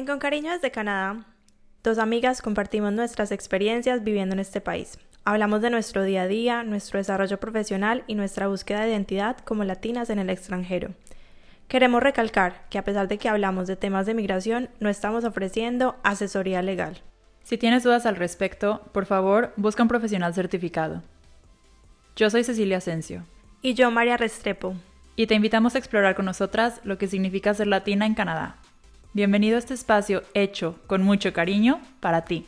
[0.00, 1.26] En Con Cariño desde Canadá,
[1.84, 4.98] dos amigas compartimos nuestras experiencias viviendo en este país.
[5.26, 9.62] Hablamos de nuestro día a día, nuestro desarrollo profesional y nuestra búsqueda de identidad como
[9.62, 10.94] latinas en el extranjero.
[11.68, 15.96] Queremos recalcar que a pesar de que hablamos de temas de migración, no estamos ofreciendo
[16.02, 17.02] asesoría legal.
[17.42, 21.02] Si tienes dudas al respecto, por favor, busca un profesional certificado.
[22.16, 23.26] Yo soy Cecilia Asensio.
[23.60, 24.76] Y yo, María Restrepo.
[25.14, 28.59] Y te invitamos a explorar con nosotras lo que significa ser latina en Canadá.
[29.12, 32.46] Bienvenido a este espacio hecho con mucho cariño para ti.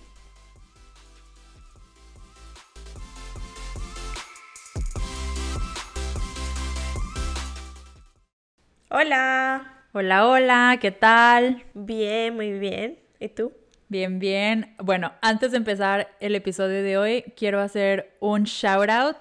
[8.91, 9.87] Hola.
[9.93, 11.65] Hola, hola, ¿qué tal?
[11.75, 13.01] Bien, muy bien.
[13.19, 13.53] ¿Y tú?
[13.89, 14.77] Bien, bien.
[14.79, 19.17] Bueno, antes de empezar el episodio de hoy, quiero hacer un shout out.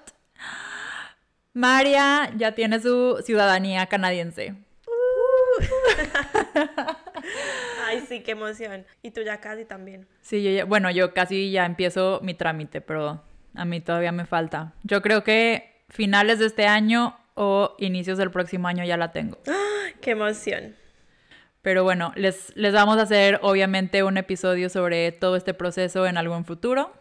[1.54, 4.54] María ya tiene su ciudadanía canadiense.
[7.92, 8.86] Ay, sí, qué emoción.
[9.02, 10.06] Y tú ya casi también.
[10.22, 13.22] Sí, yo ya, bueno, yo casi ya empiezo mi trámite, pero
[13.54, 14.72] a mí todavía me falta.
[14.82, 19.38] Yo creo que finales de este año o inicios del próximo año ya la tengo.
[20.00, 20.74] ¡Qué emoción!
[21.60, 26.16] Pero bueno, les, les vamos a hacer obviamente un episodio sobre todo este proceso en
[26.16, 26.92] algún futuro.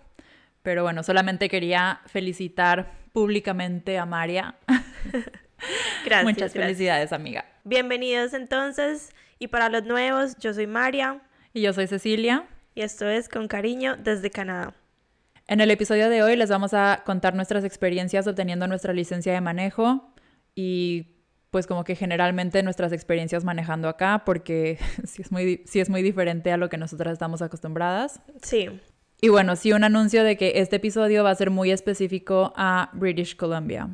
[0.61, 4.55] Pero bueno, solamente quería felicitar públicamente a María.
[6.05, 6.23] Gracias.
[6.23, 7.45] Muchas felicidades, amiga.
[7.63, 9.11] Bienvenidos entonces.
[9.41, 11.19] Y para los nuevos, yo soy María.
[11.51, 12.45] Y yo soy Cecilia.
[12.75, 14.75] Y esto es Con Cariño desde Canadá.
[15.47, 19.41] En el episodio de hoy les vamos a contar nuestras experiencias obteniendo nuestra licencia de
[19.41, 20.13] manejo
[20.53, 21.07] y
[21.49, 26.03] pues como que generalmente nuestras experiencias manejando acá, porque sí es muy, sí es muy
[26.03, 28.21] diferente a lo que nosotras estamos acostumbradas.
[28.43, 28.69] Sí.
[29.21, 32.91] Y bueno, sí un anuncio de que este episodio va a ser muy específico a
[32.93, 33.89] British Columbia.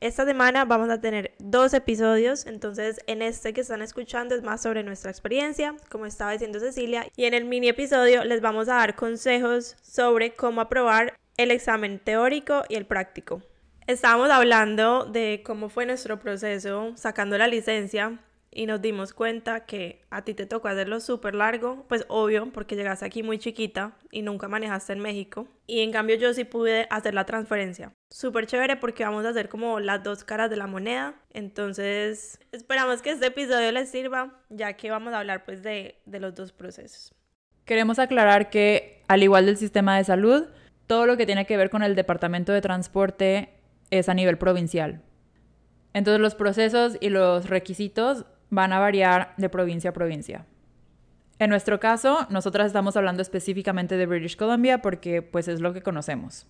[0.00, 4.62] Esta semana vamos a tener dos episodios, entonces en este que están escuchando es más
[4.62, 8.76] sobre nuestra experiencia, como estaba diciendo Cecilia, y en el mini episodio les vamos a
[8.76, 13.42] dar consejos sobre cómo aprobar el examen teórico y el práctico.
[13.88, 20.04] Estábamos hablando de cómo fue nuestro proceso sacando la licencia y nos dimos cuenta que
[20.10, 24.22] a ti te tocó hacerlo súper largo, pues obvio, porque llegaste aquí muy chiquita y
[24.22, 25.46] nunca manejaste en México.
[25.66, 27.92] Y en cambio yo sí pude hacer la transferencia.
[28.10, 31.14] Súper chévere porque vamos a hacer como las dos caras de la moneda.
[31.30, 36.20] Entonces esperamos que este episodio les sirva, ya que vamos a hablar pues de, de
[36.20, 37.14] los dos procesos.
[37.64, 40.46] Queremos aclarar que, al igual del sistema de salud,
[40.86, 43.50] todo lo que tiene que ver con el departamento de transporte
[43.90, 45.02] es a nivel provincial.
[45.92, 50.46] Entonces los procesos y los requisitos van a variar de provincia a provincia.
[51.38, 55.82] En nuestro caso, nosotras estamos hablando específicamente de British Columbia porque pues es lo que
[55.82, 56.46] conocemos.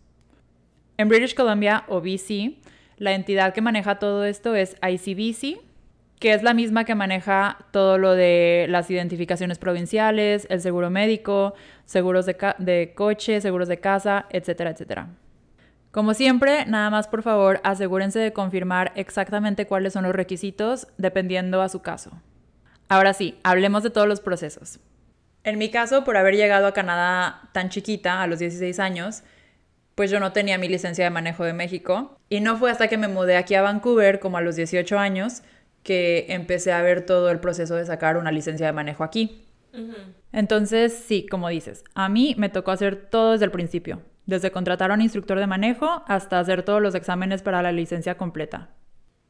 [0.97, 2.57] En British Columbia o BC,
[2.97, 5.61] la entidad que maneja todo esto es ICBC,
[6.19, 11.55] que es la misma que maneja todo lo de las identificaciones provinciales, el seguro médico,
[11.85, 15.09] seguros de, de coche, seguros de casa, etcétera, etcétera.
[15.99, 21.61] Como siempre, nada más por favor asegúrense de confirmar exactamente cuáles son los requisitos dependiendo
[21.61, 22.13] a su caso.
[22.89, 24.79] Ahora sí, hablemos de todos los procesos.
[25.43, 29.25] En mi caso, por haber llegado a Canadá tan chiquita, a los 16 años,
[29.97, 32.17] pues yo no tenía mi licencia de manejo de México.
[32.29, 35.43] Y no fue hasta que me mudé aquí a Vancouver, como a los 18 años,
[35.83, 39.49] que empecé a ver todo el proceso de sacar una licencia de manejo aquí.
[40.31, 44.91] Entonces, sí, como dices, a mí me tocó hacer todo desde el principio desde contratar
[44.91, 48.69] a un instructor de manejo hasta hacer todos los exámenes para la licencia completa.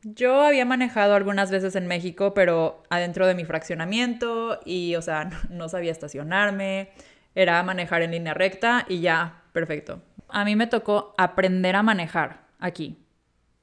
[0.03, 5.31] Yo había manejado algunas veces en México, pero adentro de mi fraccionamiento y, o sea,
[5.51, 6.91] no sabía estacionarme,
[7.37, 10.03] era manejar en línea recta y ya, perfecto.
[10.29, 12.99] A mí me tocó aprender a manejar aquí.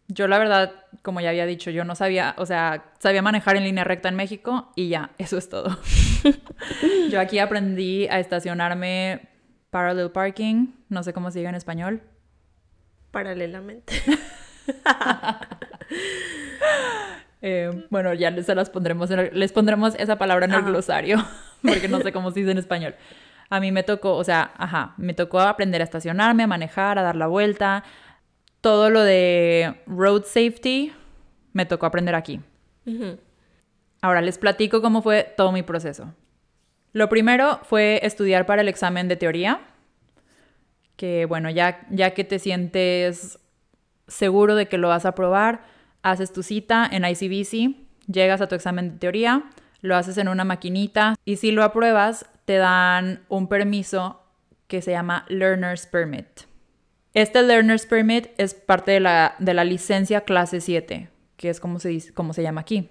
[0.07, 0.71] Yo la verdad,
[1.01, 4.15] como ya había dicho, yo no sabía, o sea, sabía manejar en línea recta en
[4.15, 5.77] México y ya, eso es todo.
[7.11, 9.34] yo aquí aprendí a estacionarme
[9.75, 12.01] Parallel parking, no sé cómo se diga en español.
[13.11, 13.93] Paralelamente.
[17.47, 21.23] Eh, bueno, ya les, las pondremos, les pondremos esa palabra en el glosario,
[21.61, 22.95] porque no sé cómo se dice en español.
[23.51, 27.03] A mí me tocó, o sea, ajá, me tocó aprender a estacionarme, a manejar, a
[27.03, 27.83] dar la vuelta.
[28.61, 30.91] Todo lo de road safety
[31.53, 32.39] me tocó aprender aquí.
[34.01, 36.15] Ahora les platico cómo fue todo mi proceso.
[36.95, 39.59] Lo primero fue estudiar para el examen de teoría,
[40.95, 43.39] que bueno, ya, ya que te sientes
[44.07, 45.63] seguro de que lo vas a probar,
[46.03, 47.75] haces tu cita en ICBC,
[48.07, 49.43] llegas a tu examen de teoría,
[49.81, 54.21] lo haces en una maquinita y si lo apruebas te dan un permiso
[54.67, 56.41] que se llama Learner's Permit.
[57.13, 61.79] Este Learner's Permit es parte de la, de la licencia clase 7, que es como
[61.79, 62.89] se, dice, como se llama aquí.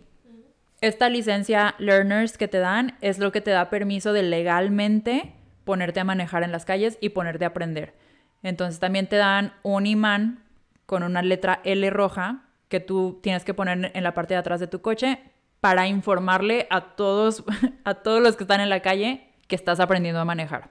[0.81, 6.01] Esta licencia Learners que te dan es lo que te da permiso de legalmente ponerte
[6.01, 7.95] a manejar en las calles y ponerte a aprender.
[8.43, 10.45] Entonces también te dan un imán
[10.87, 14.61] con una letra L roja que tú tienes que poner en la parte de atrás
[14.61, 15.19] de tu coche
[15.61, 17.45] para informarle a todos,
[17.85, 20.69] a todos los que están en la calle que estás aprendiendo a manejar.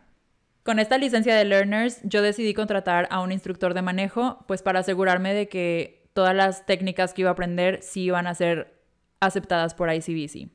[0.64, 4.80] Con esta licencia de Learners yo decidí contratar a un instructor de manejo pues para
[4.80, 8.80] asegurarme de que todas las técnicas que iba a aprender sí iban a ser
[9.20, 10.50] aceptadas por ICBC.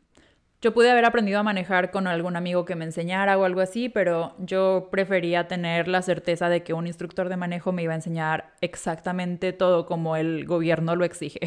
[0.60, 3.88] Yo pude haber aprendido a manejar con algún amigo que me enseñara o algo así,
[3.88, 7.96] pero yo prefería tener la certeza de que un instructor de manejo me iba a
[7.96, 11.38] enseñar exactamente todo como el gobierno lo exige.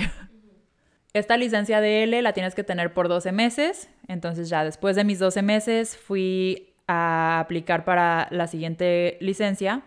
[1.14, 5.04] Esta licencia de L la tienes que tener por 12 meses, entonces ya después de
[5.04, 9.82] mis 12 meses fui a aplicar para la siguiente licencia,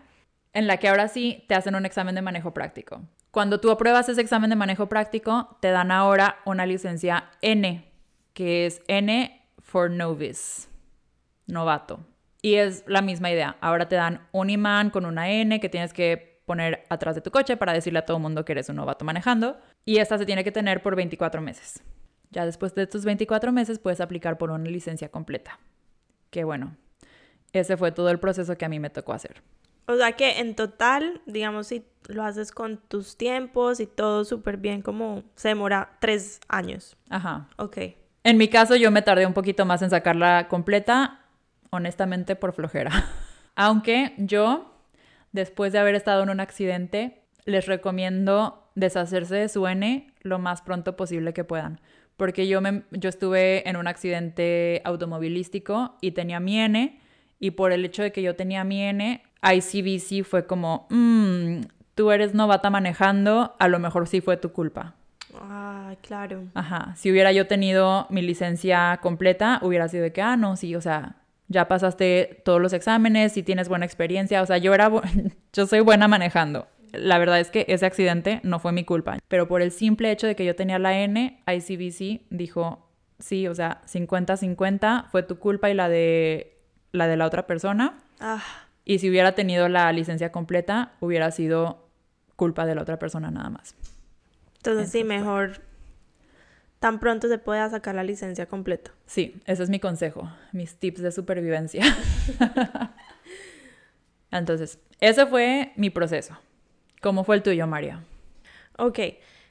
[0.53, 3.01] en la que ahora sí te hacen un examen de manejo práctico.
[3.31, 7.94] Cuando tú apruebas ese examen de manejo práctico, te dan ahora una licencia N,
[8.35, 10.69] que es N for novice,
[11.47, 12.01] novato.
[12.43, 13.57] Y es la misma idea.
[13.63, 17.31] Ahora te dan un imán con una N que tienes que poner atrás de tu
[17.31, 19.57] coche para decirle a todo el mundo que eres un novato manejando.
[19.87, 21.83] Y esta se tiene que tener por 24 meses.
[22.31, 25.59] Ya después de estos 24 meses puedes aplicar por una licencia completa.
[26.31, 26.77] Que bueno,
[27.53, 29.43] ese fue todo el proceso que a mí me tocó hacer.
[29.87, 34.57] O sea que en total, digamos, si lo haces con tus tiempos y todo súper
[34.57, 36.97] bien, como se demora tres años.
[37.11, 37.49] Ajá.
[37.57, 37.79] Ok.
[38.25, 41.21] En mi caso yo me tardé un poquito más en sacarla completa,
[41.69, 42.91] honestamente por flojera.
[43.55, 44.75] Aunque yo,
[45.33, 50.63] después de haber estado en un accidente, les recomiendo deshacerse de su N lo más
[50.63, 51.81] pronto posible que puedan.
[52.17, 56.99] Porque yo, me, yo estuve en un accidente automovilístico y tenía mi N,
[57.39, 61.61] y por el hecho de que yo tenía mi N, ICBC fue como, mmm,
[61.95, 64.95] tú eres novata manejando, a lo mejor sí fue tu culpa.
[65.41, 66.45] Ah, claro.
[66.55, 70.75] Ajá, si hubiera yo tenido mi licencia completa, hubiera sido de que, ah, no, sí,
[70.75, 71.17] o sea,
[71.49, 74.91] ya pasaste todos los exámenes y tienes buena experiencia, o sea, yo era,
[75.53, 76.67] yo soy buena manejando.
[76.93, 80.27] La verdad es que ese accidente no fue mi culpa, pero por el simple hecho
[80.29, 82.89] de que yo tenía la N, ICBC dijo,
[83.19, 86.55] sí, o sea, 50-50 fue tu culpa y la de
[86.93, 87.99] la de la otra persona.
[88.21, 88.43] Ah.
[88.85, 91.89] Y si hubiera tenido la licencia completa, hubiera sido
[92.37, 93.75] culpa de la otra persona nada más.
[94.65, 95.61] Entonces sí, mejor
[96.79, 98.93] tan pronto se pueda sacar la licencia completa.
[99.07, 101.83] Sí, ese es mi consejo, mis tips de supervivencia.
[104.31, 106.39] Entonces, ese fue mi proceso.
[107.03, 108.03] ¿Cómo fue el tuyo, María?
[108.79, 108.99] Ok,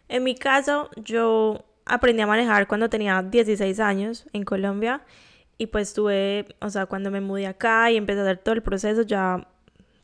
[0.09, 5.01] en mi caso yo aprendí a manejar cuando tenía 16 años en Colombia
[5.59, 8.63] y pues tuve, o sea, cuando me mudé acá y empecé a hacer todo el
[8.63, 9.47] proceso ya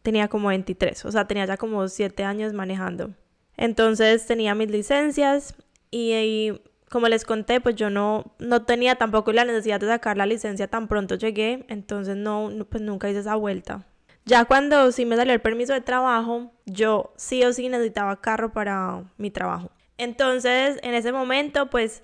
[0.04, 3.12] tenía como 23, o sea, tenía ya como 7 años manejando.
[3.60, 5.54] Entonces tenía mis licencias
[5.92, 10.26] y, como les conté, pues yo no, no tenía tampoco la necesidad de sacar la
[10.26, 13.86] licencia tan pronto llegué, entonces no, pues nunca hice esa vuelta.
[14.24, 18.54] Ya cuando sí me salió el permiso de trabajo, yo sí o sí necesitaba carro
[18.54, 19.72] para mi trabajo.
[19.98, 22.02] Entonces, en ese momento, pues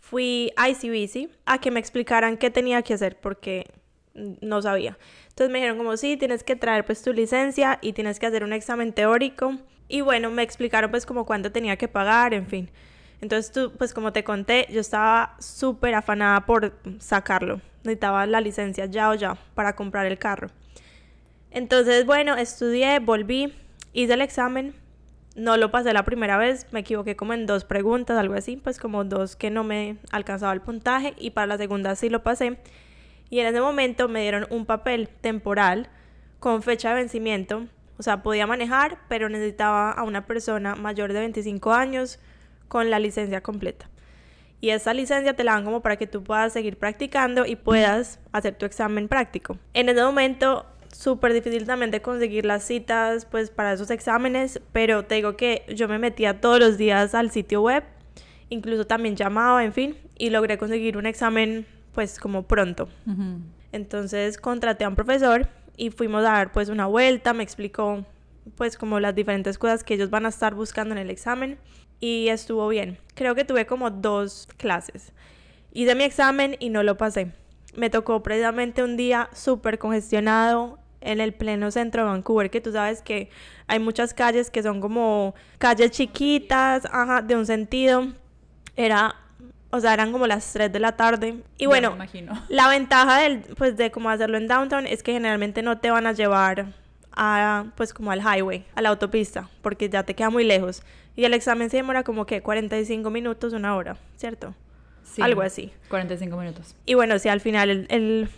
[0.00, 3.70] fui a ICBC a que me explicaran qué tenía que hacer porque
[4.14, 4.98] no sabía.
[5.28, 8.42] Entonces me dijeron como sí, tienes que traer pues tu licencia y tienes que hacer
[8.42, 9.56] un examen teórico.
[9.88, 12.70] Y bueno, me explicaron pues como cuánto tenía que pagar, en fin.
[13.20, 17.60] Entonces tú, pues como te conté, yo estaba súper afanada por sacarlo.
[17.84, 20.48] Necesitaba la licencia ya o ya para comprar el carro.
[21.50, 23.54] Entonces, bueno, estudié, volví,
[23.92, 24.74] hice el examen.
[25.36, 28.78] No lo pasé la primera vez, me equivoqué como en dos preguntas, algo así, pues
[28.78, 32.58] como dos que no me alcanzaba el puntaje y para la segunda sí lo pasé.
[33.28, 35.88] Y en ese momento me dieron un papel temporal
[36.40, 37.66] con fecha de vencimiento.
[37.98, 42.18] O sea, podía manejar, pero necesitaba a una persona mayor de 25 años
[42.68, 43.88] con la licencia completa.
[44.60, 48.18] Y esa licencia te la dan como para que tú puedas seguir practicando y puedas
[48.32, 49.58] hacer tu examen práctico.
[49.74, 55.04] En ese momento súper difícil también de conseguir las citas pues para esos exámenes, pero
[55.04, 57.84] te digo que yo me metía todos los días al sitio web,
[58.48, 62.88] incluso también llamaba, en fin, y logré conseguir un examen pues como pronto.
[63.72, 68.04] Entonces contraté a un profesor y fuimos a dar pues una vuelta, me explicó
[68.54, 71.58] pues como las diferentes cosas que ellos van a estar buscando en el examen
[72.00, 72.98] y estuvo bien.
[73.14, 75.12] Creo que tuve como dos clases.
[75.72, 77.32] Hice mi examen y no lo pasé.
[77.74, 82.72] Me tocó precisamente un día súper congestionado en el pleno centro de Vancouver, que tú
[82.72, 83.30] sabes que
[83.66, 88.08] hay muchas calles que son como calles chiquitas, ajá, de un sentido.
[88.76, 89.14] Era,
[89.76, 91.36] o sea, eran como las 3 de la tarde.
[91.58, 91.96] Y bueno,
[92.48, 96.06] la ventaja del, pues, de cómo hacerlo en downtown es que generalmente no te van
[96.06, 96.66] a llevar
[97.12, 100.82] a, pues, como al highway, a la autopista, porque ya te queda muy lejos.
[101.14, 104.54] Y el examen se demora como que 45 minutos, una hora, ¿cierto?
[105.04, 105.22] Sí.
[105.22, 105.72] algo así.
[105.88, 106.74] 45 minutos.
[106.84, 108.28] Y bueno, si al final el, el-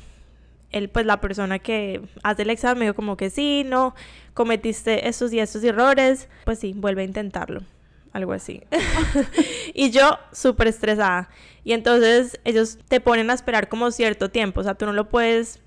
[0.71, 3.95] el, pues la persona que hace el examen me dijo como que sí, no,
[4.35, 7.63] cometiste estos y estos errores, pues sí, vuelve a intentarlo.
[8.13, 8.63] Algo así.
[9.75, 11.29] y yo súper estresada.
[11.65, 14.61] Y entonces ellos te ponen a esperar como cierto tiempo.
[14.61, 15.61] O sea, tú no lo puedes...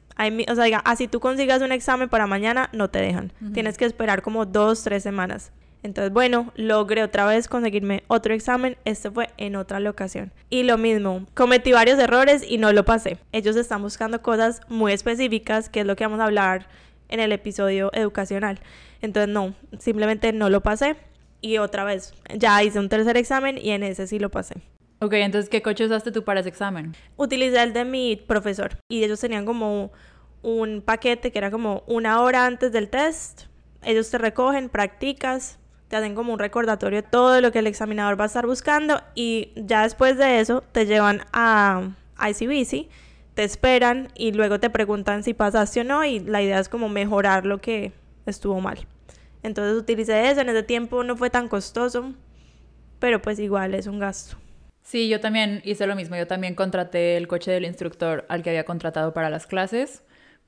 [0.49, 3.33] O sea, diga, así tú consigas un examen para mañana, no te dejan.
[3.53, 5.51] Tienes que esperar como dos, tres semanas.
[5.83, 8.77] Entonces, bueno, logré otra vez conseguirme otro examen.
[8.85, 10.31] Este fue en otra locación.
[10.49, 13.17] Y lo mismo, cometí varios errores y no lo pasé.
[13.31, 16.67] Ellos están buscando cosas muy específicas, que es lo que vamos a hablar
[17.09, 18.59] en el episodio educacional.
[19.01, 20.97] Entonces, no, simplemente no lo pasé.
[21.41, 24.61] Y otra vez, ya hice un tercer examen y en ese sí lo pasé.
[24.99, 26.95] Ok, entonces, ¿qué coche usaste tú para ese examen?
[27.17, 29.91] Utilicé el de mi profesor y ellos tenían como
[30.43, 33.43] un paquete que era como una hora antes del test.
[33.83, 35.57] Ellos te recogen, practicas,
[35.87, 39.01] te hacen como un recordatorio de todo lo que el examinador va a estar buscando
[39.15, 42.87] y ya después de eso te llevan a ICBC,
[43.33, 46.89] te esperan y luego te preguntan si pasaste o no y la idea es como
[46.89, 47.91] mejorar lo que
[48.25, 48.87] estuvo mal.
[49.43, 52.13] Entonces utilicé eso, en ese tiempo no fue tan costoso,
[52.99, 54.37] pero pues igual es un gasto.
[54.83, 56.15] Sí, yo también hice lo mismo.
[56.15, 60.03] Yo también contraté el coche del instructor al que había contratado para las clases.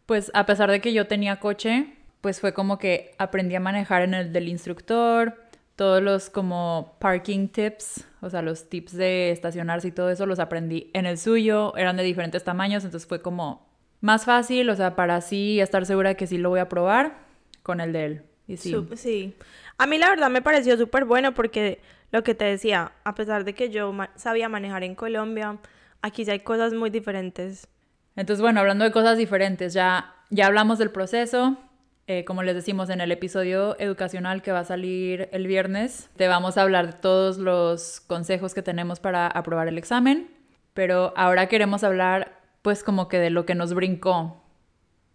[0.06, 4.02] Pues a pesar de que yo tenía coche, pues fue como que aprendí a manejar
[4.02, 5.38] en el del instructor,
[5.76, 10.40] todos los como parking tips, o sea, los tips de estacionarse y todo eso los
[10.40, 13.68] aprendí en el suyo, eran de diferentes tamaños, entonces fue como
[14.02, 17.26] más fácil, o sea, para así estar segura de que sí lo voy a probar
[17.64, 18.24] con el de él.
[18.48, 18.72] Y sí.
[18.74, 19.36] Sup- sí.
[19.78, 21.80] A mí la verdad me pareció súper bueno porque
[22.12, 25.58] lo que te decía, a pesar de que yo ma- sabía manejar en Colombia,
[26.02, 27.68] aquí sí hay cosas muy diferentes.
[28.16, 31.58] Entonces, bueno, hablando de cosas diferentes, ya, ya hablamos del proceso.
[32.06, 36.28] eh, como les decimos en el episodio educacional que va a salir el viernes, te
[36.28, 40.30] vamos a hablar de todos los consejos que tenemos para aprobar el examen.
[40.74, 44.44] Pero ahora queremos hablar, pues, como que de lo que nos brincó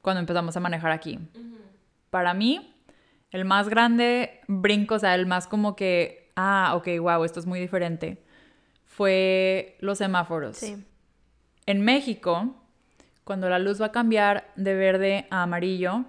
[0.01, 1.19] cuando empezamos a manejar aquí.
[2.11, 2.75] Para mí,
[3.31, 7.47] el más grande brinco, o sea, el más como que, ah, ok, wow, esto es
[7.47, 8.23] muy diferente,
[8.85, 10.57] fue los semáforos.
[10.57, 10.85] Sí.
[11.67, 12.55] En México,
[13.25, 16.05] cuando la luz va a cambiar de verde a amarillo,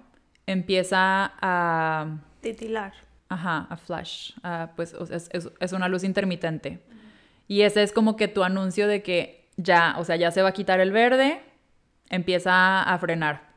[0.46, 2.94] empieza a, Titilar.
[3.28, 4.32] ajá, a flash,
[4.76, 6.80] pues es, es- es una luz intermitente.
[7.46, 10.50] Y ese es como que tu anuncio de que ya, o sea, ya se va
[10.50, 11.42] a quitar el verde,
[12.08, 13.50] empieza a frenar.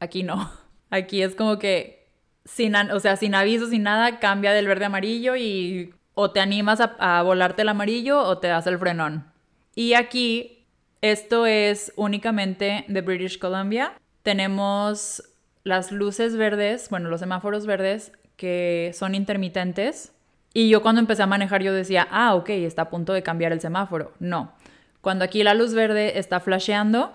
[0.00, 0.50] Aquí no.
[0.90, 2.05] Aquí es como que
[2.46, 6.40] sin, o sea, sin aviso, sin nada, cambia del verde a amarillo y o te
[6.40, 9.30] animas a, a volarte el amarillo o te das el frenón.
[9.74, 10.64] Y aquí
[11.02, 13.92] esto es únicamente de British Columbia.
[14.22, 15.22] Tenemos
[15.62, 20.12] las luces verdes, bueno, los semáforos verdes que son intermitentes.
[20.54, 23.52] Y yo cuando empecé a manejar yo decía, ah, ok, está a punto de cambiar
[23.52, 24.12] el semáforo.
[24.18, 24.52] No.
[25.00, 27.12] Cuando aquí la luz verde está flasheando,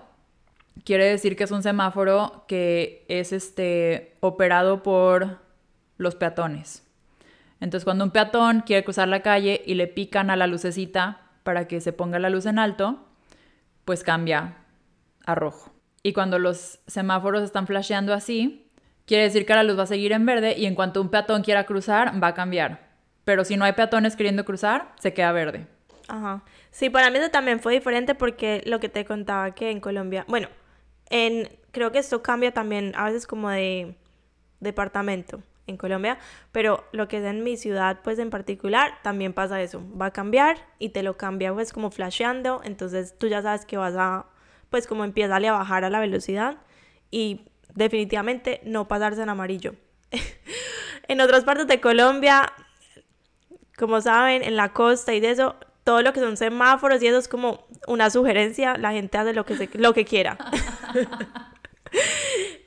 [0.84, 5.38] quiere decir que es un semáforo que es este operado por
[5.98, 6.86] los peatones.
[7.60, 11.68] Entonces, cuando un peatón quiere cruzar la calle y le pican a la lucecita para
[11.68, 13.06] que se ponga la luz en alto,
[13.84, 14.56] pues cambia
[15.24, 15.72] a rojo.
[16.02, 18.68] Y cuando los semáforos están flasheando así,
[19.06, 21.42] quiere decir que la luz va a seguir en verde y en cuanto un peatón
[21.42, 22.90] quiera cruzar, va a cambiar.
[23.24, 25.68] Pero si no hay peatones queriendo cruzar, se queda verde.
[26.08, 26.42] Ajá.
[26.72, 30.24] Sí, para mí eso también fue diferente porque lo que te contaba que en Colombia,
[30.26, 30.48] bueno,
[31.12, 33.94] en creo que esto cambia también a veces como de
[34.58, 36.18] departamento en Colombia,
[36.50, 40.12] pero lo que es en mi ciudad pues en particular también pasa eso, va a
[40.12, 44.26] cambiar y te lo cambia pues como flasheando, entonces tú ya sabes que vas a
[44.70, 46.56] pues como empieza a bajar a la velocidad
[47.10, 49.74] y definitivamente no pasarse en amarillo.
[51.08, 52.52] en otras partes de Colombia
[53.76, 57.18] como saben, en la costa y de eso, todo lo que son semáforos y eso
[57.18, 60.38] es como una sugerencia, la gente hace lo que, se- lo que quiera.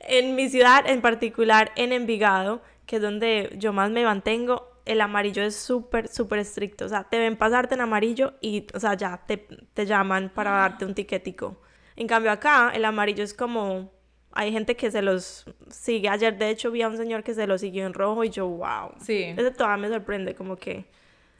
[0.00, 5.00] en mi ciudad, en particular en Envigado, que es donde yo más me mantengo, el
[5.00, 6.84] amarillo es súper, súper estricto.
[6.84, 9.36] O sea, te ven pasarte en amarillo y, o sea, ya te,
[9.74, 11.60] te llaman para darte un tiquetico.
[11.96, 13.94] En cambio acá, el amarillo es como...
[14.38, 16.10] Hay gente que se los sigue.
[16.10, 18.46] Ayer, de hecho, vi a un señor que se lo siguió en rojo y yo,
[18.46, 18.92] wow.
[19.00, 19.34] Sí.
[19.34, 20.84] Eso todavía me sorprende, como que...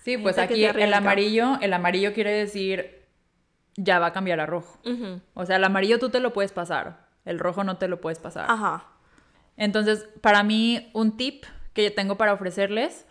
[0.06, 3.08] Sí, pues aquí el amarillo, el amarillo quiere decir
[3.74, 4.78] ya va a cambiar a rojo.
[5.34, 8.20] O sea, el amarillo tú te lo puedes pasar, el rojo no te lo puedes
[8.20, 8.46] pasar.
[8.48, 8.86] Ajá.
[9.56, 13.04] Entonces, para mí, un tip que yo tengo para ofrecerles,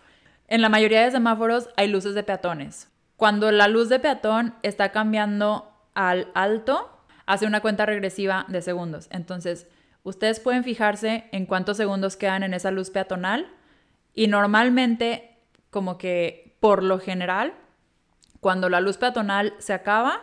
[0.48, 2.90] en la mayoría de semáforos hay luces de peatones.
[3.18, 9.08] Cuando la luz de peatón está cambiando al alto, hace una cuenta regresiva de segundos.
[9.10, 9.66] Entonces,
[10.02, 13.52] ustedes pueden fijarse en cuántos segundos quedan en esa luz peatonal
[14.14, 15.36] y normalmente,
[15.68, 17.54] como que por lo general,
[18.40, 20.22] cuando la luz peatonal se acaba,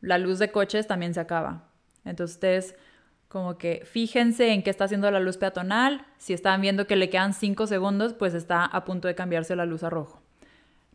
[0.00, 1.68] la luz de coches también se acaba.
[2.04, 2.74] Entonces ustedes
[3.28, 6.06] como que fíjense en qué está haciendo la luz peatonal.
[6.18, 9.66] Si están viendo que le quedan 5 segundos, pues está a punto de cambiarse la
[9.66, 10.22] luz a rojo.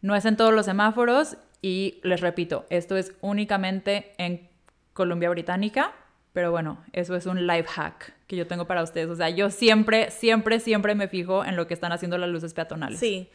[0.02, 4.48] No es en todos los semáforos y les repito, esto es únicamente en
[4.94, 5.92] Columbia Británica,
[6.32, 9.10] pero bueno, eso es un life hack que yo tengo para ustedes.
[9.10, 12.54] O sea, yo siempre, siempre, siempre me fijo en lo que están haciendo las luces
[12.54, 13.00] peatonales.
[13.00, 13.30] Sí.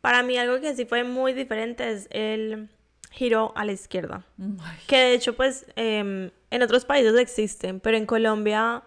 [0.00, 2.68] Para mí algo que sí fue muy diferente es el
[3.10, 4.24] giro a la izquierda.
[4.86, 8.82] Que de hecho, pues, em, en otros países existen, pero en Colombia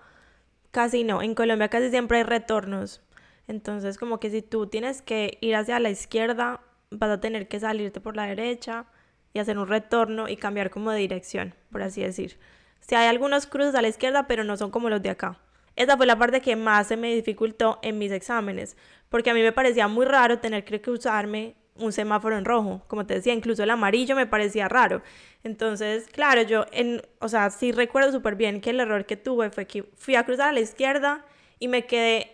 [0.71, 1.21] casi no.
[1.21, 3.01] En Colombia casi siempre hay retornos.
[3.47, 7.59] Entonces, como que si tú tienes que ir hacia la izquierda, vas a tener que
[7.59, 8.85] salirte por la derecha
[9.33, 12.37] y hacer un retorno y cambiar como de dirección, por así decir.
[12.79, 15.39] Si hay algunos cruces a la izquierda, pero no son como los de acá.
[15.75, 18.77] Esa fue la parte que más se me dificultó en mis exámenes,
[19.09, 23.05] porque a mí me parecía muy raro tener que cruzarme un semáforo en rojo, como
[23.05, 25.01] te decía, incluso el amarillo me parecía raro.
[25.43, 29.49] Entonces, claro, yo, en, o sea, sí recuerdo súper bien que el error que tuve
[29.49, 31.25] fue que fui a cruzar a la izquierda
[31.59, 32.31] y me quedé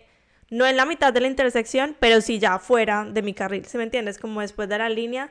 [0.50, 3.78] no en la mitad de la intersección, pero sí ya fuera de mi carril, ¿se
[3.78, 4.18] me entiendes?
[4.18, 5.30] Como después de la línea,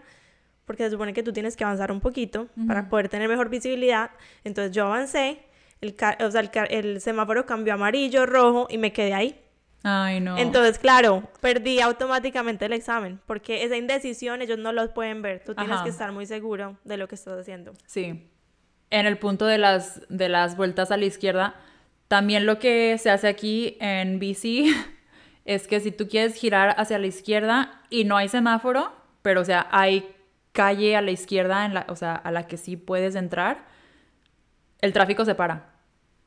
[0.66, 4.12] porque se supone que tú tienes que avanzar un poquito para poder tener mejor visibilidad.
[4.44, 5.40] Entonces yo avancé,
[5.82, 9.42] el, o sea, el, semáforo cambió amarillo, rojo y me quedé ahí.
[9.84, 10.38] Ay, no.
[10.38, 15.44] Entonces, claro, perdí automáticamente el examen, porque esa indecisión ellos no lo pueden ver.
[15.46, 17.74] Tú tienes que estar muy seguro de lo que estás haciendo.
[17.86, 18.30] Sí.
[18.90, 21.56] En el punto de las, de las vueltas a la izquierda,
[22.08, 24.74] también lo que se hace aquí en bici
[25.46, 28.92] es que si tú quieres girar hacia la izquierda y no hay semáforo,
[29.22, 30.10] pero o sea, hay
[30.54, 33.66] calle a la izquierda, en la, o sea, a la que sí puedes entrar,
[34.82, 35.74] el tráfico se para.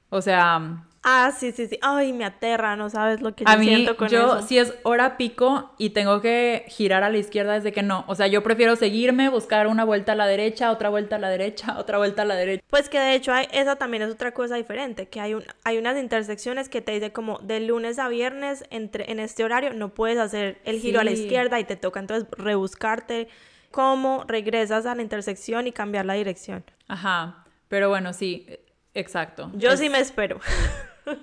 [0.09, 1.79] O sea, Ah, sí, sí, sí.
[1.81, 5.75] Ay, me aterra, no sabes lo que yo siento con yo, si es hora pico
[5.79, 8.05] y tengo que girar a la izquierda, desde que no.
[8.07, 11.31] O sea, yo prefiero seguirme, buscar una vuelta a la derecha, otra vuelta a la
[11.31, 12.63] derecha, otra vuelta a la derecha.
[12.69, 15.79] Pues que de hecho hay, esa también es otra cosa diferente, que hay, un, hay
[15.79, 19.89] unas intersecciones que te dice como de lunes a viernes entre, en este horario no
[19.89, 23.29] puedes hacer el giro a la izquierda y te toca entonces rebuscarte
[23.71, 26.63] cómo regresas a la intersección y cambiar la dirección.
[26.89, 28.47] Ajá, pero bueno, sí,
[28.93, 29.51] exacto.
[29.55, 30.41] Yo sí me espero.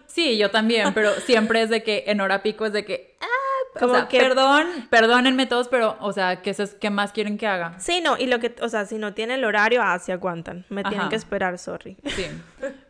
[0.07, 3.79] Sí, yo también, pero siempre es de que en hora pico es de que, ah,
[3.79, 7.79] como que, perdón, perdónenme todos, pero, o sea, ¿qué, es, ¿qué más quieren que haga?
[7.79, 10.65] Sí, no, y lo que, o sea, si no tiene el horario, ah, se aguantan,
[10.69, 11.95] me tienen que esperar, sorry.
[12.03, 12.25] Sí,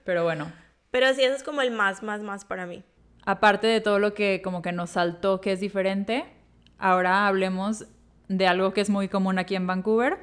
[0.05, 0.51] pero bueno.
[0.89, 2.83] Pero sí, eso es como el más, más, más para mí.
[3.25, 6.25] Aparte de todo lo que como que nos saltó que es diferente,
[6.79, 7.85] ahora hablemos
[8.29, 10.17] de algo que es muy común aquí en Vancouver,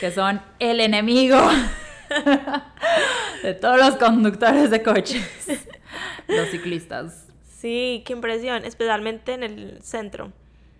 [0.00, 1.38] que son el enemigo
[3.42, 5.66] de todos los conductores de coches,
[6.28, 7.26] los ciclistas.
[7.42, 10.32] Sí, qué impresión, especialmente en el centro.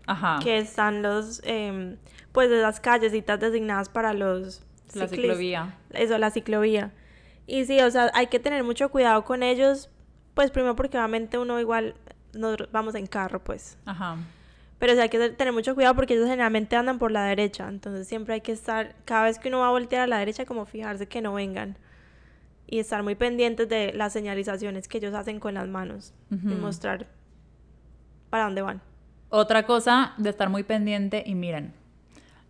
[0.06, 0.40] Ajá.
[0.42, 1.96] Que están los, eh,
[2.32, 4.62] pues, de las callecitas designadas para los
[4.94, 5.76] La ciclovía.
[5.92, 6.92] Eso, la ciclovía.
[7.46, 9.90] Y sí, o sea, hay que tener mucho cuidado con ellos,
[10.34, 11.94] pues primero porque obviamente uno igual
[12.34, 13.78] nos vamos en carro, pues.
[13.86, 14.16] Ajá.
[14.82, 17.68] Pero sí hay que tener mucho cuidado porque ellos generalmente andan por la derecha.
[17.68, 20.44] Entonces siempre hay que estar, cada vez que uno va a voltear a la derecha,
[20.44, 21.78] como fijarse que no vengan.
[22.66, 26.14] Y estar muy pendientes de las señalizaciones que ellos hacen con las manos.
[26.32, 27.06] Y mostrar
[28.28, 28.82] para dónde van.
[29.28, 31.74] Otra cosa de estar muy pendiente y miren,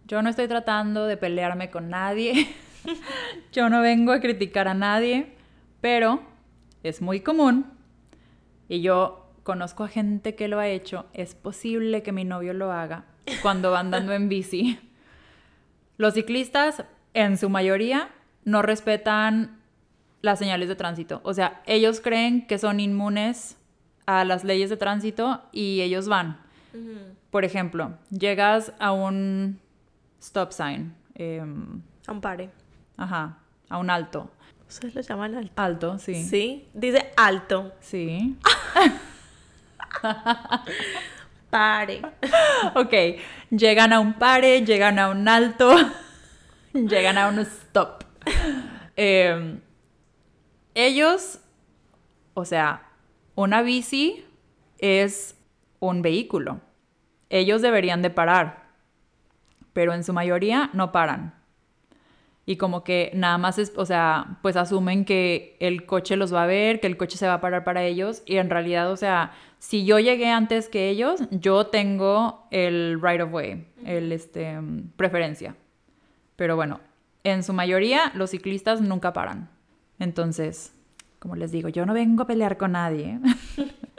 [0.06, 2.48] yo no estoy tratando de pelearme con nadie.
[3.52, 5.34] yo no vengo a criticar a nadie.
[5.82, 6.22] Pero
[6.82, 7.66] es muy común.
[8.70, 12.72] Y yo conozco a gente que lo ha hecho, es posible que mi novio lo
[12.72, 13.04] haga
[13.42, 14.78] cuando va andando en bici.
[15.96, 18.10] Los ciclistas, en su mayoría,
[18.44, 19.60] no respetan
[20.20, 21.20] las señales de tránsito.
[21.24, 23.56] O sea, ellos creen que son inmunes
[24.06, 26.40] a las leyes de tránsito y ellos van.
[27.30, 29.60] Por ejemplo, llegas a un
[30.20, 30.94] stop sign.
[31.14, 32.50] Em, a un pare.
[32.96, 34.30] Ajá, a un alto.
[34.68, 35.52] ¿Ustedes lo llaman alto?
[35.56, 36.14] Alto, sí.
[36.24, 37.72] Sí, dice alto.
[37.80, 38.36] Sí.
[41.50, 42.02] pare.
[42.74, 42.94] Ok,
[43.50, 45.74] llegan a un pare, llegan a un alto,
[46.72, 48.04] llegan a un stop.
[48.96, 49.60] Em,
[50.74, 51.40] ellos,
[52.34, 52.88] o sea,
[53.34, 54.24] una bici
[54.78, 55.36] es
[55.80, 56.60] un vehículo.
[57.30, 58.68] Ellos deberían de parar,
[59.72, 61.41] pero en su mayoría no paran
[62.44, 66.42] y como que nada más es, o sea, pues asumen que el coche los va
[66.42, 68.96] a ver, que el coche se va a parar para ellos y en realidad, o
[68.96, 74.58] sea, si yo llegué antes que ellos, yo tengo el right of way, el este
[74.96, 75.54] preferencia.
[76.34, 76.80] Pero bueno,
[77.22, 79.48] en su mayoría los ciclistas nunca paran.
[80.00, 80.72] Entonces,
[81.20, 83.20] como les digo, yo no vengo a pelear con nadie.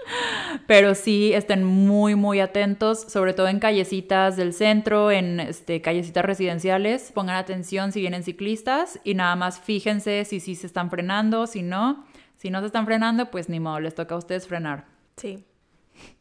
[0.68, 6.26] Pero sí estén muy, muy atentos, sobre todo en callecitas del centro, en este, callecitas
[6.26, 7.12] residenciales.
[7.12, 11.62] Pongan atención si vienen ciclistas y nada más fíjense si sí se están frenando, si
[11.64, 12.06] no.
[12.38, 14.86] Si no se están frenando, pues ni modo, les toca a ustedes frenar.
[15.16, 15.46] Sí.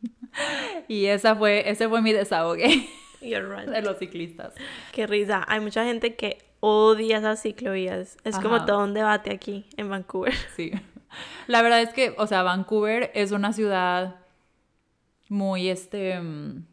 [0.88, 2.88] y esa fue, ese fue mi desahogue
[3.21, 3.68] right.
[3.68, 4.55] de los ciclistas.
[4.92, 5.45] Qué risa.
[5.49, 8.16] Hay mucha gente que odia esas ciclovías.
[8.25, 10.35] Es como todo un debate aquí en Vancouver.
[10.57, 10.73] Sí.
[11.46, 14.16] La verdad es que, o sea, Vancouver es una ciudad
[15.29, 16.64] muy, este, mm,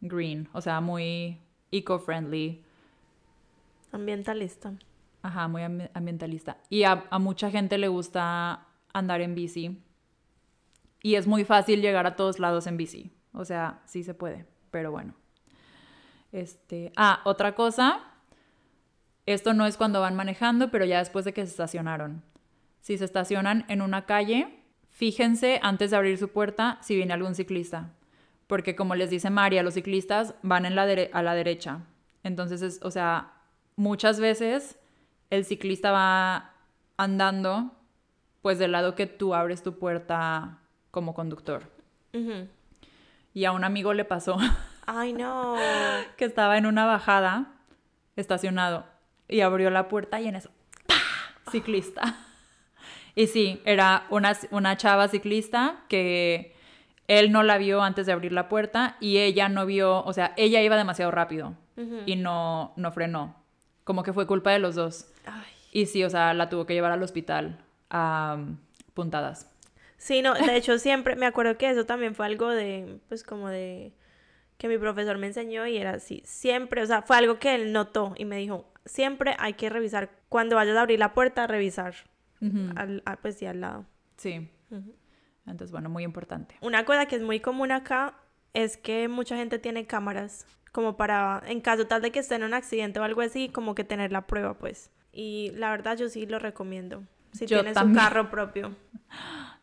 [0.00, 2.62] green, o sea, muy eco-friendly.
[3.92, 4.74] Ambientalista.
[5.22, 6.58] Ajá, muy ambi- ambientalista.
[6.68, 9.82] Y a, a mucha gente le gusta andar en bici.
[11.02, 13.10] Y es muy fácil llegar a todos lados en bici.
[13.32, 15.14] O sea, sí se puede, pero bueno.
[16.32, 18.00] Este, ah, otra cosa.
[19.24, 22.22] Esto no es cuando van manejando, pero ya después de que se estacionaron.
[22.86, 24.46] Si se estacionan en una calle,
[24.90, 27.90] fíjense antes de abrir su puerta si viene algún ciclista.
[28.46, 31.80] Porque como les dice María, los ciclistas van en la a la derecha.
[32.22, 33.32] Entonces, es, o sea,
[33.74, 34.78] muchas veces
[35.30, 36.52] el ciclista va
[36.96, 37.72] andando
[38.40, 40.60] pues del lado que tú abres tu puerta
[40.92, 41.64] como conductor.
[43.34, 44.38] Y a un amigo le pasó
[44.86, 45.56] Ay, no.
[46.16, 47.52] que estaba en una bajada
[48.14, 48.86] estacionado
[49.26, 50.50] y abrió la puerta y en eso
[50.86, 51.50] ¡pah!
[51.50, 52.25] ciclista.
[53.16, 56.54] Y sí, era una, una chava ciclista que
[57.08, 60.34] él no la vio antes de abrir la puerta y ella no vio, o sea,
[60.36, 61.54] ella iba demasiado rápido
[62.04, 63.34] y no, no frenó.
[63.84, 65.08] Como que fue culpa de los dos.
[65.24, 65.44] Ay.
[65.72, 67.58] Y sí, o sea, la tuvo que llevar al hospital
[67.90, 68.38] a
[68.94, 69.50] puntadas.
[69.96, 73.48] Sí, no, de hecho siempre me acuerdo que eso también fue algo de, pues como
[73.48, 73.94] de,
[74.58, 77.72] que mi profesor me enseñó y era así, siempre, o sea, fue algo que él
[77.72, 81.94] notó y me dijo, siempre hay que revisar, cuando vayas a abrir la puerta, revisar,
[82.40, 83.86] Ujú, al, a- pues sí, al lado.
[84.16, 84.48] Sí.
[84.70, 84.94] Ujú.
[85.46, 86.56] Entonces, bueno, muy importante.
[86.60, 88.14] Una cosa que es muy común acá
[88.52, 92.42] es que mucha gente tiene cámaras, como para, en caso tal de que esté en
[92.44, 94.90] un accidente o algo así, como que tener la prueba, pues.
[95.12, 97.98] Y la verdad yo sí lo recomiendo, si Yo tienes también.
[97.98, 98.76] un carro propio.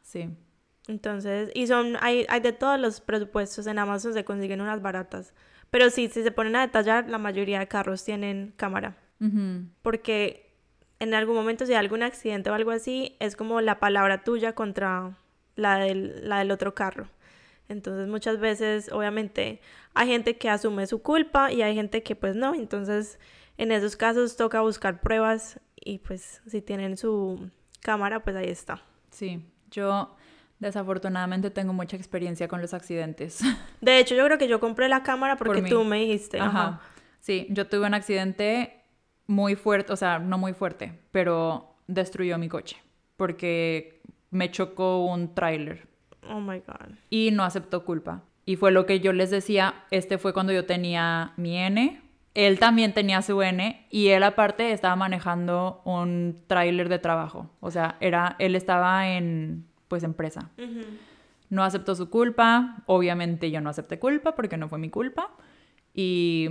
[0.02, 0.30] Sí.
[0.88, 5.34] Entonces, y son, hay, hay de todos los presupuestos, en Amazon se consiguen unas baratas.
[5.72, 8.98] Pero sí, si se ponen a detallar, la mayoría de carros tienen cámara.
[9.22, 10.42] Ujú, Porque
[11.04, 14.54] en algún momento, si hay algún accidente o algo así, es como la palabra tuya
[14.54, 15.16] contra
[15.56, 17.08] la del, la del otro carro.
[17.70, 19.62] Entonces, muchas veces, obviamente,
[19.94, 22.56] hay gente que asume su culpa y hay gente que pues no.
[22.56, 23.20] Entonces,
[23.58, 27.50] en esos casos toca buscar pruebas y pues si tienen su
[27.82, 28.82] cámara, pues ahí está.
[29.12, 29.46] Sí.
[29.72, 30.16] Yo
[30.60, 33.42] desafortunadamente tengo mucha experiencia con los accidentes.
[33.82, 36.39] De hecho, yo creo que yo compré la cámara porque tú me dijiste.
[36.39, 36.50] Ajá.
[36.50, 36.82] Ajá.
[37.20, 38.83] Sí, yo tuve un accidente
[39.28, 42.78] muy fuerte, o sea, no muy fuerte, pero destruyó mi coche
[43.16, 45.88] porque me chocó un tráiler
[46.30, 46.96] Oh my God.
[47.10, 48.24] y no aceptó culpa.
[48.46, 52.02] Y fue lo que yo les decía, este fue cuando yo tenía mi N,
[52.34, 57.72] él también tenía su N y él aparte estaba manejando un tráiler de trabajo, o
[57.72, 60.50] sea, era él estaba en pues empresa.
[61.50, 65.30] No aceptó su culpa, obviamente yo no acepté culpa porque no fue mi culpa.
[65.94, 66.50] Y,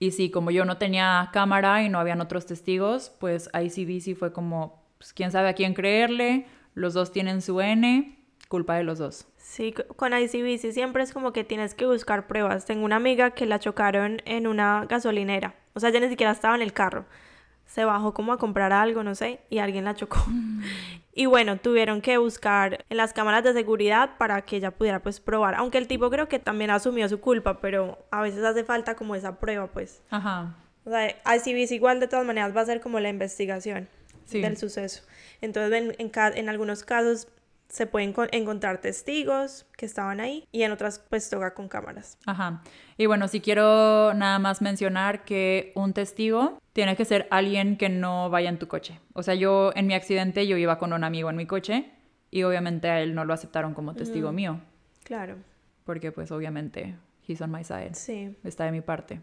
[0.00, 4.32] y sí, como yo no tenía cámara y no habían otros testigos, pues ICBC fue
[4.32, 8.16] como, pues quién sabe a quién creerle, los dos tienen su N,
[8.48, 9.28] culpa de los dos.
[9.36, 12.64] Sí, co- con ICBC siempre es como que tienes que buscar pruebas.
[12.66, 15.54] Tengo una amiga que la chocaron en una gasolinera.
[15.74, 17.04] O sea, ella ni siquiera estaba en el carro.
[17.72, 20.18] Se bajó como a comprar algo, no sé, y alguien la chocó.
[21.12, 25.18] Y bueno, tuvieron que buscar en las cámaras de seguridad para que ella pudiera pues
[25.20, 25.56] probar.
[25.56, 29.16] Aunque el tipo creo que también asumió su culpa, pero a veces hace falta como
[29.16, 30.02] esa prueba, pues.
[30.08, 30.54] Ajá.
[30.84, 33.88] O sea, ICBC igual de todas maneras va a ser como la investigación
[34.24, 34.40] Sí.
[34.40, 35.02] del suceso.
[35.40, 37.26] Entonces, en, en, algunos casos
[37.68, 42.18] se pueden con- encontrar testigos que estaban ahí y en otras pues toca con cámaras.
[42.24, 42.62] Ajá.
[42.96, 47.88] Y bueno, sí quiero nada más mencionar que un testigo tiene que ser alguien que
[47.88, 49.00] no vaya en tu coche.
[49.12, 51.90] O sea, yo en mi accidente yo iba con un amigo en mi coche
[52.30, 54.60] y obviamente a él no lo aceptaron como testigo mío,
[55.04, 55.36] Claro,
[55.84, 56.94] porque pues obviamente
[57.26, 58.36] he's on my side, sí.
[58.44, 59.20] está de mi parte.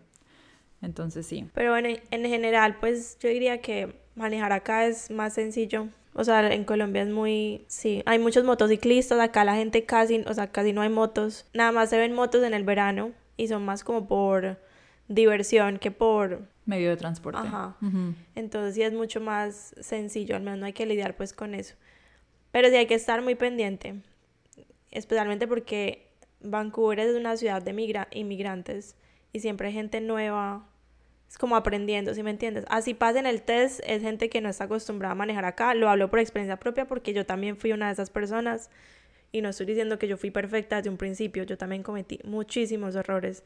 [0.82, 1.50] Entonces sí.
[1.54, 5.88] Pero bueno, en, en general pues yo diría que manejar acá es más sencillo.
[6.14, 10.34] O sea, en Colombia es muy, sí, hay muchos motociclistas, acá la gente casi, o
[10.34, 11.46] sea, casi no hay motos.
[11.54, 14.58] Nada más se ven motos en el verano y son más como por
[15.08, 17.40] diversión que por Medio de transporte.
[17.48, 17.78] Ajá.
[17.82, 18.14] Ujú.
[18.36, 21.76] Entonces sí es mucho más sencillo, al menos no hay que lidiar pues con eso.
[22.52, 24.02] Pero sí hay que estar muy pendiente,
[24.92, 26.08] especialmente porque
[26.42, 28.96] Vancouver es una ciudad de migra- inmigrantes
[29.34, 30.68] y siempre hay gente nueva,
[31.30, 32.66] es como aprendiendo, ¿sí me entiendes?
[32.70, 36.10] Así pasen el test, es gente que no está acostumbrada a manejar acá, lo hablo
[36.10, 38.70] por experiencia propia porque yo también fui una de esas personas
[39.32, 42.96] y no estoy diciendo que yo fui perfecta desde un principio, yo también cometí muchísimos
[42.96, 43.44] errores.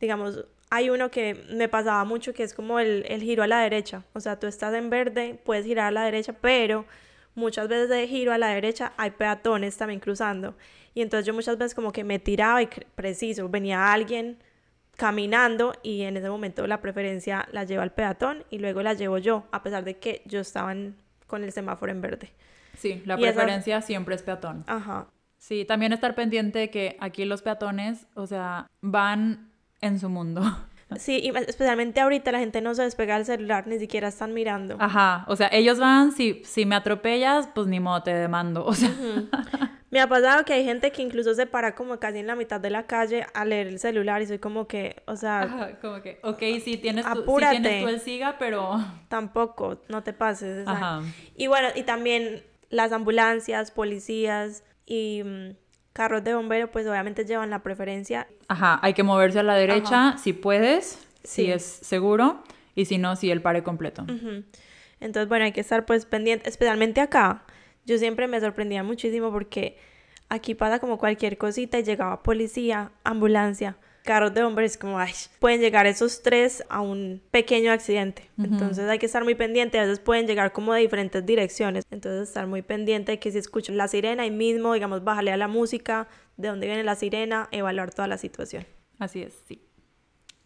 [0.00, 3.60] Digamos, hay uno que me pasaba mucho que es como el, el giro a la
[3.60, 4.04] derecha.
[4.12, 6.86] O sea, tú estás en verde, puedes girar a la derecha, pero
[7.34, 10.54] muchas veces de giro a la derecha hay peatones también cruzando.
[10.94, 14.38] Y entonces yo muchas veces como que me tiraba y preciso, venía alguien
[14.96, 19.18] caminando y en ese momento la preferencia la lleva el peatón y luego la llevo
[19.18, 20.74] yo, a pesar de que yo estaba
[21.26, 22.32] con el semáforo en verde.
[22.76, 24.64] Sí, la preferencia siempre es peatón.
[24.66, 25.06] Ajá.
[25.38, 29.49] Sí, también estar pendiente de que aquí los peatones, o sea, van
[29.80, 30.42] en su mundo.
[30.98, 34.76] Sí, y especialmente ahorita la gente no se despega del celular, ni siquiera están mirando.
[34.80, 38.74] Ajá, o sea, ellos van, si, si me atropellas, pues ni modo, te demando, o
[38.74, 38.90] sea.
[39.90, 42.60] Me ha pasado que hay gente que incluso se para como casi en la mitad
[42.60, 45.42] de la calle a leer el celular y soy como que, o sea...
[45.42, 48.84] Ajá, como que, ok, sí tienes, tu, sí tienes tú el SIGA, pero...
[49.08, 50.66] Tampoco, no te pases.
[50.66, 51.02] Ajá.
[51.36, 55.50] Y bueno, y también las ambulancias, policías y mm,
[55.92, 58.26] carros de bombero, pues obviamente llevan la preferencia.
[58.48, 62.42] Ajá, hay que moverse a la derecha si puedes, si es seguro,
[62.74, 64.06] y si no, si el pare completo.
[65.00, 67.44] Entonces, bueno, hay que estar pues pendiente, especialmente acá.
[67.86, 69.78] Yo siempre me sorprendía muchísimo porque
[70.28, 75.60] aquí pasa como cualquier cosita y llegaba policía, ambulancia carros de hombres, como, ay, pueden
[75.60, 78.30] llegar esos tres a un pequeño accidente.
[78.38, 81.84] Entonces hay que estar muy pendiente, a veces pueden llegar como de diferentes direcciones.
[81.90, 85.36] Entonces estar muy pendiente de que si escuchan la sirena ahí mismo, digamos, bájale a
[85.36, 88.66] la música, de dónde viene la sirena, evaluar toda la situación.
[88.98, 89.62] Así es, sí.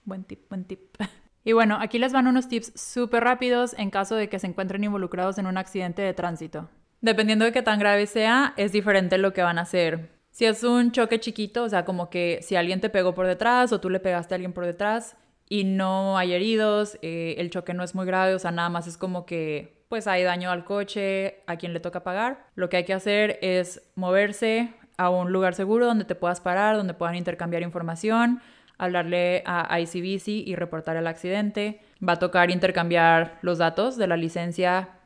[0.05, 0.81] Buen tip, buen tip.
[1.47, 4.83] Y bueno, aquí les van unos tips súper rápidos en caso de que se encuentren
[4.83, 6.71] involucrados en un accidente de tránsito.
[7.03, 10.14] Dependiendo de qué tan grave sea, es diferente lo que van a hacer.
[10.35, 13.73] Si es un choque chiquito, o sea, como que si alguien te pegó por detrás
[13.73, 15.17] o tú le pegaste a alguien por detrás
[15.49, 18.89] y no hay heridos, eh, el choque no es muy grave, o sea, nada más
[18.89, 22.49] es como que pues hay daño al coche, a quien le toca pagar.
[22.57, 26.77] Lo que hay que hacer es moverse a un lugar seguro donde te puedas parar,
[26.77, 28.41] donde puedan intercambiar información,
[28.77, 31.79] hablarle a ICBC y reportar el accidente.
[32.07, 34.99] Va a tocar intercambiar los datos de la licencia,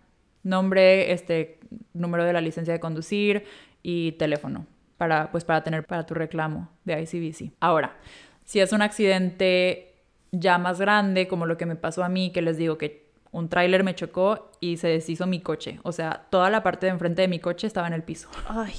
[0.42, 1.60] nombre, este
[1.92, 3.44] número de la licencia de conducir
[3.82, 4.66] y teléfono
[4.98, 7.52] para, pues, para tener para tu reclamo de ICBC.
[7.60, 7.96] Ahora,
[8.44, 9.94] si es un accidente
[10.32, 13.48] ya más grande, como lo que me pasó a mí, que les digo que un
[13.48, 15.80] tráiler me chocó y se deshizo mi coche.
[15.82, 18.28] O sea, toda la parte de enfrente de mi coche estaba en el piso.
[18.48, 18.74] Ay.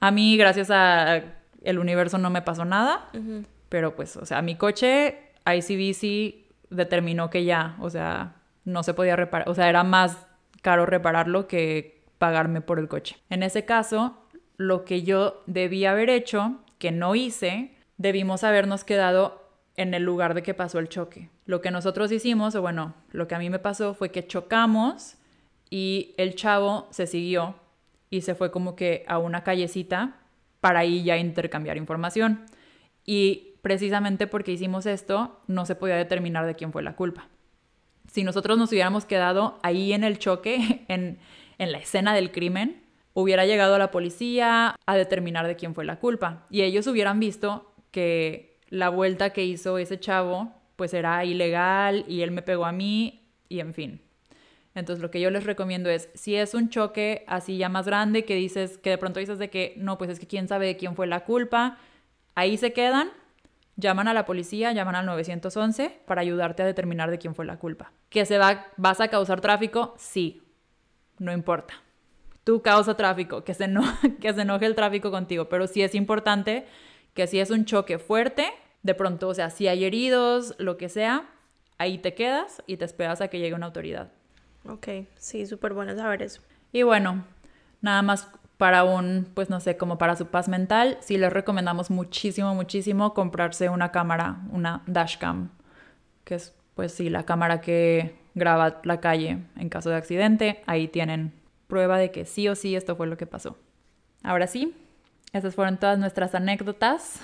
[0.00, 1.22] A mí, gracias a
[1.62, 3.08] el universo, no me pasó nada.
[3.68, 9.16] Pero pues, o sea, mi coche, ICBC determinó que ya, o sea, no se podía
[9.16, 9.48] reparar.
[9.48, 10.26] O sea, era más
[10.62, 13.16] caro repararlo que pagarme por el coche.
[13.30, 14.25] En ese caso,
[14.56, 20.34] lo que yo debía haber hecho, que no hice, debimos habernos quedado en el lugar
[20.34, 21.30] de que pasó el choque.
[21.44, 25.16] Lo que nosotros hicimos, o bueno, lo que a mí me pasó fue que chocamos
[25.70, 27.56] y el chavo se siguió
[28.10, 30.16] y se fue como que a una callecita
[30.60, 32.46] para ahí ya intercambiar información.
[33.04, 37.28] Y precisamente porque hicimos esto, no se podía determinar de quién fue la culpa.
[38.10, 41.18] Si nosotros nos hubiéramos quedado ahí en el choque, en,
[41.58, 42.85] en la escena del crimen,
[43.16, 46.46] hubiera llegado la policía a determinar de quién fue la culpa.
[46.50, 52.20] Y ellos hubieran visto que la vuelta que hizo ese chavo pues era ilegal y
[52.20, 54.02] él me pegó a mí y en fin.
[54.74, 58.26] Entonces lo que yo les recomiendo es, si es un choque así ya más grande
[58.26, 60.76] que dices, que de pronto dices de que no, pues es que quién sabe de
[60.76, 61.78] quién fue la culpa,
[62.34, 63.08] ahí se quedan,
[63.76, 67.58] llaman a la policía, llaman al 911 para ayudarte a determinar de quién fue la
[67.58, 67.92] culpa.
[68.10, 69.94] ¿Que se va, vas a causar tráfico?
[69.96, 70.42] Sí,
[71.18, 71.85] no importa
[72.46, 73.68] tú causa tráfico, que se,
[74.20, 76.64] que se enoje el tráfico contigo, pero sí es importante
[77.12, 78.52] que si es un choque fuerte,
[78.84, 81.28] de pronto, o sea, si hay heridos, lo que sea,
[81.76, 84.12] ahí te quedas y te esperas a que llegue una autoridad.
[84.68, 86.40] Ok, sí, súper bueno saber eso.
[86.70, 87.24] Y bueno,
[87.80, 88.28] nada más
[88.58, 93.12] para un, pues no sé, como para su paz mental, sí les recomendamos muchísimo, muchísimo
[93.12, 95.50] comprarse una cámara, una dashcam,
[96.22, 100.62] que es, pues sí, la cámara que graba la calle en caso de accidente.
[100.66, 101.32] Ahí tienen
[101.66, 103.56] prueba de que sí o sí esto fue lo que pasó.
[104.22, 104.74] Ahora sí,
[105.32, 107.20] esas fueron todas nuestras anécdotas.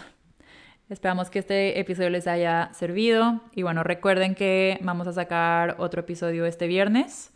[0.88, 3.40] Esperamos que este episodio les haya servido.
[3.54, 7.32] Y bueno, recuerden que vamos a sacar otro episodio este viernes.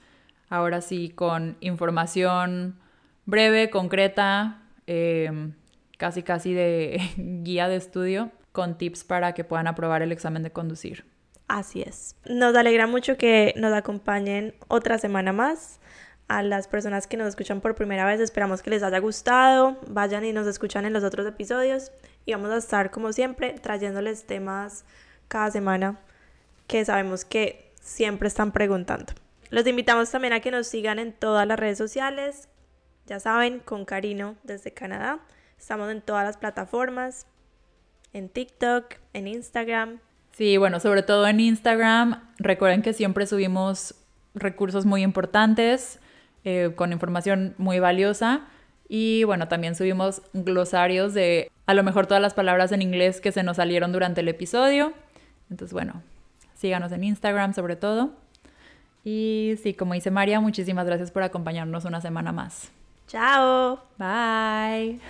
[0.49, 2.79] Ahora sí, con información
[3.25, 5.53] breve, concreta, eh,
[5.99, 10.53] casi casi de guía de estudio, con tips para que puedan aprobar el examen de
[10.53, 11.05] conducir.
[11.49, 12.16] Así es.
[12.29, 15.81] Nos alegra mucho que nos acompañen otra semana más
[16.29, 18.21] a las personas que nos escuchan por primera vez.
[18.21, 19.79] Esperamos que les haya gustado.
[19.89, 21.93] Vayan y nos escuchan en los otros episodios.
[22.25, 24.85] Y vamos a estar, como siempre, trayéndoles temas
[25.29, 25.99] cada semana
[26.67, 29.12] que sabemos que siempre están preguntando.
[29.51, 32.49] Los invitamos también a que nos sigan en todas las redes sociales.
[33.07, 35.21] Ya saben, con Carino desde Canadá.
[35.59, 37.27] Estamos en todas las plataformas,
[38.12, 40.01] en TikTok, en Instagram.
[40.33, 42.29] Sí, bueno, sobre todo en Instagram.
[42.39, 43.95] Recuerden que siempre subimos
[44.35, 46.01] recursos muy importantes,
[46.46, 48.42] eh, con información muy valiosa.
[48.88, 53.32] Y bueno, también subimos glosarios de a lo mejor todas las palabras en inglés que
[53.32, 54.92] se nos salieron durante el episodio.
[55.50, 56.02] Entonces, bueno,
[56.54, 58.12] síganos en Instagram sobre todo.
[59.02, 62.70] Y sí, como dice María, muchísimas gracias por acompañarnos una semana más.
[63.09, 63.80] Chao.
[63.98, 65.00] Bye.